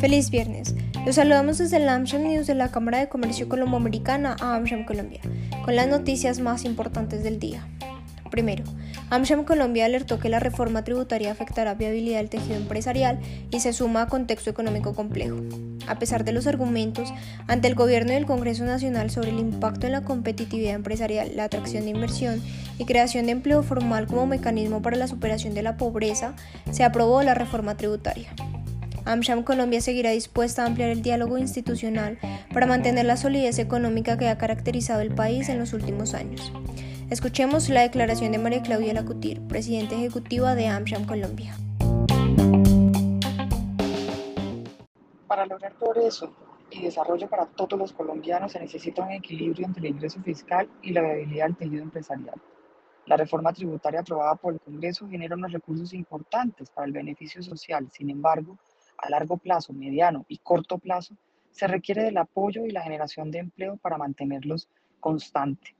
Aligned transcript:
Feliz 0.00 0.30
viernes. 0.30 0.74
Los 1.06 1.14
saludamos 1.16 1.58
desde 1.58 1.76
el 1.76 1.88
AmSham 1.88 2.22
News 2.22 2.46
de 2.46 2.54
la 2.54 2.70
Cámara 2.70 2.98
de 2.98 3.08
Comercio 3.08 3.48
Colomboamericana 3.48 4.36
a 4.40 4.56
AmSham 4.56 4.84
Colombia, 4.84 5.20
con 5.64 5.76
las 5.76 5.88
noticias 5.88 6.40
más 6.40 6.64
importantes 6.64 7.22
del 7.22 7.38
día. 7.38 7.66
Primero, 8.30 8.64
AmSham 9.10 9.44
Colombia 9.44 9.84
alertó 9.84 10.18
que 10.18 10.28
la 10.28 10.40
reforma 10.40 10.84
tributaria 10.84 11.30
afectará 11.30 11.74
viabilidad 11.74 12.18
del 12.18 12.30
tejido 12.30 12.56
empresarial 12.56 13.20
y 13.50 13.60
se 13.60 13.72
suma 13.72 14.02
a 14.02 14.06
contexto 14.06 14.48
económico 14.48 14.94
complejo. 14.94 15.36
A 15.86 15.98
pesar 15.98 16.24
de 16.24 16.32
los 16.32 16.46
argumentos 16.46 17.12
ante 17.46 17.68
el 17.68 17.74
Gobierno 17.74 18.12
y 18.12 18.16
el 18.16 18.26
Congreso 18.26 18.64
Nacional 18.64 19.10
sobre 19.10 19.30
el 19.30 19.38
impacto 19.38 19.86
en 19.86 19.92
la 19.92 20.04
competitividad 20.04 20.74
empresarial, 20.74 21.32
la 21.36 21.44
atracción 21.44 21.84
de 21.84 21.90
inversión 21.90 22.40
y 22.82 22.84
creación 22.84 23.26
de 23.26 23.32
empleo 23.32 23.62
formal 23.62 24.06
como 24.06 24.26
mecanismo 24.26 24.82
para 24.82 24.96
la 24.96 25.06
superación 25.06 25.54
de 25.54 25.62
la 25.62 25.76
pobreza, 25.76 26.34
se 26.70 26.84
aprobó 26.84 27.22
la 27.22 27.34
reforma 27.34 27.76
tributaria. 27.76 28.34
AmSham 29.04 29.42
Colombia 29.42 29.80
seguirá 29.80 30.10
dispuesta 30.10 30.62
a 30.62 30.66
ampliar 30.66 30.90
el 30.90 31.02
diálogo 31.02 31.38
institucional 31.38 32.18
para 32.52 32.66
mantener 32.66 33.04
la 33.04 33.16
solidez 33.16 33.58
económica 33.58 34.18
que 34.18 34.28
ha 34.28 34.38
caracterizado 34.38 35.00
el 35.00 35.14
país 35.14 35.48
en 35.48 35.58
los 35.58 35.72
últimos 35.72 36.14
años. 36.14 36.52
Escuchemos 37.10 37.68
la 37.68 37.82
declaración 37.82 38.32
de 38.32 38.38
María 38.38 38.62
Claudia 38.62 38.94
Lacutir, 38.94 39.40
presidenta 39.42 39.94
ejecutiva 39.94 40.54
de 40.54 40.68
AmSham 40.68 41.04
Colombia. 41.04 41.54
Para 45.26 45.46
lograr 45.46 45.72
progreso 45.74 46.32
y 46.70 46.82
desarrollo 46.82 47.28
para 47.28 47.46
todos 47.46 47.78
los 47.78 47.92
colombianos 47.92 48.52
se 48.52 48.60
necesita 48.60 49.02
un 49.02 49.12
equilibrio 49.12 49.66
entre 49.66 49.88
el 49.88 49.94
ingreso 49.94 50.20
fiscal 50.22 50.68
y 50.82 50.92
la 50.92 51.02
viabilidad 51.02 51.46
del 51.46 51.56
tejido 51.56 51.82
empresarial. 51.82 52.40
La 53.06 53.16
reforma 53.16 53.52
tributaria 53.52 54.00
aprobada 54.00 54.36
por 54.36 54.54
el 54.54 54.60
Congreso 54.60 55.08
genera 55.08 55.34
unos 55.34 55.52
recursos 55.52 55.92
importantes 55.92 56.70
para 56.70 56.86
el 56.86 56.92
beneficio 56.92 57.42
social, 57.42 57.88
sin 57.90 58.10
embargo, 58.10 58.58
a 58.98 59.10
largo 59.10 59.38
plazo, 59.38 59.72
mediano 59.72 60.24
y 60.28 60.38
corto 60.38 60.78
plazo, 60.78 61.16
se 61.50 61.66
requiere 61.66 62.04
del 62.04 62.16
apoyo 62.16 62.64
y 62.64 62.70
la 62.70 62.82
generación 62.82 63.30
de 63.30 63.40
empleo 63.40 63.76
para 63.76 63.98
mantenerlos 63.98 64.68
constante. 65.00 65.74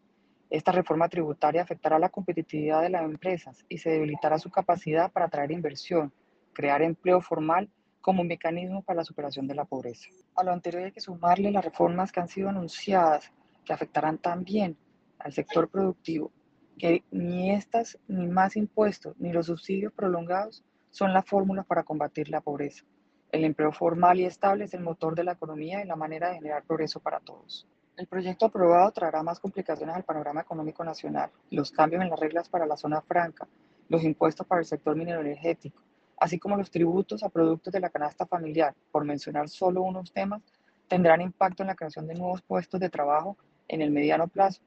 Esta 0.51 0.73
reforma 0.73 1.09
tributaria 1.09 1.63
afectará 1.63 1.99
la 1.99 2.11
competitividad 2.11 2.83
de 2.83 2.91
las 2.91 3.05
empresas 3.05 3.65
y 3.69 3.79
se 3.79 3.91
debilitará 3.91 4.39
su 4.39 4.51
capacidad 4.51 5.11
para 5.11 5.27
atraer 5.27 5.53
inversión, 5.53 6.13
crear 6.53 6.83
empleo 6.83 7.21
formal 7.21 7.71
como 8.03 8.25
mecanismo 8.25 8.83
para 8.83 8.99
la 8.99 9.05
superación 9.05 9.47
de 9.47 9.55
la 9.55 9.65
pobreza. 9.65 10.11
A 10.35 10.43
lo 10.43 10.53
anterior 10.53 10.85
hay 10.85 10.93
que 10.93 11.01
sumarle 11.01 11.53
las 11.53 11.65
reformas 11.65 12.11
que 12.11 12.21
han 12.21 12.29
sido 12.29 12.49
anunciadas, 12.49 13.33
que 13.65 13.73
afectarán 13.73 14.19
también 14.19 14.77
al 15.21 15.33
sector 15.33 15.71
productivo, 15.71 16.33
que 16.79 17.05
ni 17.11 17.51
estas, 17.51 17.99
ni 18.09 18.27
más 18.27 18.57
impuestos, 18.57 19.15
ni 19.19 19.33
los 19.33 19.47
subsidios 19.47 19.93
prolongados 19.93 20.65
son 20.91 21.13
la 21.13 21.23
fórmula 21.23 21.63
para 21.63 21.85
combatir 21.85 22.29
la 22.29 22.41
pobreza. 22.41 22.85
El 23.31 23.45
empleo 23.45 23.73
formal 23.73 24.21
y 24.21 24.25
estable 24.25 24.65
es 24.65 24.75
el 24.75 24.83
motor 24.83 25.15
de 25.15 25.25
la 25.25 25.33
economía 25.33 25.83
y 25.83 25.87
la 25.87 25.97
manera 25.97 26.29
de 26.29 26.37
generar 26.37 26.65
progreso 26.65 27.01
para 27.01 27.21
todos. 27.21 27.67
El 27.97 28.07
proyecto 28.07 28.47
aprobado 28.47 28.91
traerá 28.91 29.23
más 29.23 29.41
complicaciones 29.41 29.95
al 29.95 30.05
panorama 30.05 30.41
económico 30.41 30.85
nacional, 30.85 31.31
los 31.51 31.73
cambios 31.73 32.03
en 32.03 32.11
las 32.11 32.21
reglas 32.21 32.49
para 32.49 32.67
la 32.67 32.77
zona 32.77 33.01
franca, 33.01 33.47
los 33.89 34.03
impuestos 34.03 34.47
para 34.47 34.61
el 34.61 34.67
sector 34.67 34.97
minero 34.97 35.21
energético, 35.21 35.83
así 36.19 36.39
como 36.39 36.57
los 36.57 36.71
tributos 36.71 37.23
a 37.23 37.29
productos 37.29 37.73
de 37.73 37.81
la 37.81 37.91
canasta 37.91 38.27
familiar, 38.27 38.75
por 38.91 39.05
mencionar 39.05 39.49
solo 39.49 39.83
unos 39.83 40.13
temas, 40.13 40.43
tendrán 40.89 41.21
impacto 41.21 41.63
en 41.63 41.69
la 41.69 41.75
creación 41.75 42.07
de 42.07 42.15
nuevos 42.15 42.43
puestos 42.43 42.81
de 42.81 42.91
trabajo 42.91 43.37
en 43.69 43.83
el 43.83 43.91
mediano 43.91 44.29
plazo, 44.29 44.63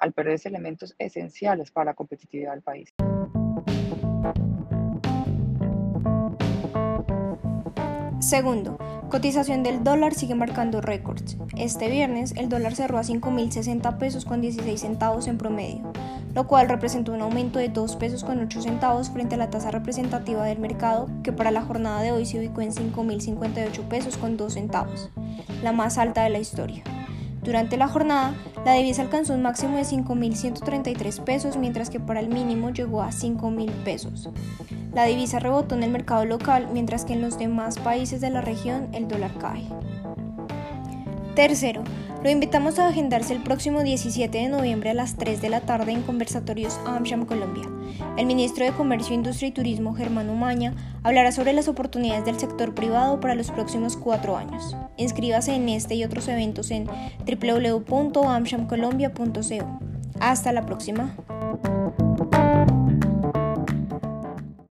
al 0.00 0.12
perderse 0.12 0.48
elementos 0.48 0.94
esenciales 0.98 1.70
para 1.70 1.86
la 1.86 1.94
competitividad 1.94 2.52
del 2.52 2.62
país. 2.62 2.92
Segundo, 8.20 8.78
Cotización 9.10 9.64
del 9.64 9.82
dólar 9.82 10.14
sigue 10.14 10.36
marcando 10.36 10.80
récords. 10.80 11.36
Este 11.56 11.90
viernes 11.90 12.32
el 12.36 12.48
dólar 12.48 12.76
cerró 12.76 12.96
a 12.96 13.02
5.060 13.02 13.98
pesos 13.98 14.24
con 14.24 14.40
16 14.40 14.80
centavos 14.80 15.26
en 15.26 15.36
promedio, 15.36 15.92
lo 16.32 16.46
cual 16.46 16.68
representó 16.68 17.12
un 17.12 17.20
aumento 17.20 17.58
de 17.58 17.70
2 17.70 17.96
pesos 17.96 18.22
con 18.22 18.38
8 18.38 18.62
centavos 18.62 19.10
frente 19.10 19.34
a 19.34 19.38
la 19.38 19.50
tasa 19.50 19.72
representativa 19.72 20.44
del 20.44 20.60
mercado 20.60 21.10
que 21.24 21.32
para 21.32 21.50
la 21.50 21.62
jornada 21.62 22.02
de 22.02 22.12
hoy 22.12 22.24
se 22.24 22.38
ubicó 22.38 22.60
en 22.60 22.70
5.058 22.70 23.88
pesos 23.88 24.16
con 24.16 24.36
2 24.36 24.52
centavos, 24.52 25.10
la 25.64 25.72
más 25.72 25.98
alta 25.98 26.22
de 26.22 26.30
la 26.30 26.38
historia. 26.38 26.84
Durante 27.42 27.76
la 27.78 27.88
jornada, 27.88 28.34
la 28.64 28.74
divisa 28.74 29.02
alcanzó 29.02 29.32
un 29.32 29.42
máximo 29.42 29.76
de 29.76 29.84
5.133 29.84 31.24
pesos, 31.24 31.56
mientras 31.56 31.88
que 31.88 31.98
para 31.98 32.20
el 32.20 32.28
mínimo 32.28 32.70
llegó 32.70 33.02
a 33.02 33.10
5.000 33.10 33.70
pesos. 33.84 34.28
La 34.92 35.04
divisa 35.04 35.38
rebotó 35.38 35.74
en 35.74 35.82
el 35.82 35.90
mercado 35.90 36.24
local, 36.24 36.68
mientras 36.72 37.04
que 37.04 37.14
en 37.14 37.22
los 37.22 37.38
demás 37.38 37.78
países 37.78 38.20
de 38.20 38.30
la 38.30 38.42
región 38.42 38.88
el 38.92 39.08
dólar 39.08 39.32
cae. 39.38 39.64
Tercero, 41.34 41.82
lo 42.22 42.30
invitamos 42.30 42.78
a 42.78 42.88
agendarse 42.88 43.32
el 43.32 43.42
próximo 43.42 43.82
17 43.82 44.36
de 44.36 44.48
noviembre 44.48 44.90
a 44.90 44.94
las 44.94 45.16
3 45.16 45.40
de 45.40 45.48
la 45.48 45.62
tarde 45.62 45.92
en 45.92 46.02
Conversatorios 46.02 46.78
AmSham 46.84 47.24
Colombia. 47.24 47.64
El 48.16 48.26
ministro 48.26 48.64
de 48.64 48.72
Comercio, 48.72 49.14
Industria 49.14 49.48
y 49.48 49.52
Turismo, 49.52 49.94
Germán 49.94 50.28
Umaña, 50.28 50.74
hablará 51.02 51.32
sobre 51.32 51.52
las 51.52 51.68
oportunidades 51.68 52.24
del 52.24 52.38
sector 52.38 52.74
privado 52.74 53.20
para 53.20 53.34
los 53.34 53.50
próximos 53.50 53.96
cuatro 53.96 54.36
años. 54.36 54.76
Inscríbase 54.96 55.54
en 55.54 55.68
este 55.68 55.94
y 55.94 56.04
otros 56.04 56.28
eventos 56.28 56.70
en 56.70 56.86
www.amshamcolombia.co. 57.24 59.80
Hasta 60.20 60.52
la 60.52 60.66
próxima. 60.66 61.16